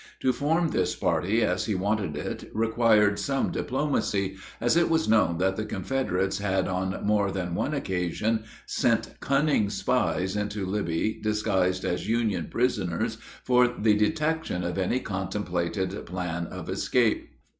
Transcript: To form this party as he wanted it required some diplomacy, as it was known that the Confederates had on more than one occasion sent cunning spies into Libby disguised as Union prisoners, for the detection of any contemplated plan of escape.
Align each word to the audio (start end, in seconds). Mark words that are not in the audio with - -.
To 0.21 0.33
form 0.33 0.69
this 0.69 0.95
party 0.95 1.43
as 1.43 1.67
he 1.67 1.75
wanted 1.75 2.17
it 2.17 2.49
required 2.55 3.19
some 3.19 3.51
diplomacy, 3.51 4.35
as 4.59 4.75
it 4.75 4.89
was 4.89 5.07
known 5.07 5.37
that 5.37 5.57
the 5.57 5.63
Confederates 5.63 6.39
had 6.39 6.67
on 6.67 7.05
more 7.05 7.29
than 7.31 7.53
one 7.53 7.75
occasion 7.75 8.43
sent 8.65 9.13
cunning 9.19 9.69
spies 9.69 10.35
into 10.35 10.65
Libby 10.65 11.19
disguised 11.21 11.85
as 11.85 12.09
Union 12.09 12.47
prisoners, 12.49 13.19
for 13.43 13.67
the 13.67 13.93
detection 13.93 14.63
of 14.63 14.79
any 14.79 14.99
contemplated 14.99 16.03
plan 16.07 16.47
of 16.47 16.67
escape. 16.67 17.29